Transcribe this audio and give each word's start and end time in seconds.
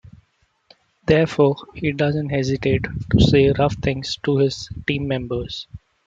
Therefore, 1.05 1.57
he 1.75 1.91
doesn't 1.91 2.29
hesitate 2.31 2.85
to 3.11 3.19
say 3.19 3.51
rough 3.51 3.75
things 3.83 4.17
to 4.23 4.37
his 4.39 4.67
team 4.87 5.07
members. 5.07 5.67